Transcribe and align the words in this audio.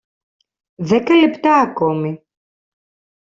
Δέκα 0.89 1.13
λεπτά 1.15 1.61
ακόμη 1.61 2.25